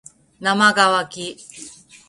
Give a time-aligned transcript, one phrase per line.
[0.39, 1.37] なまがわき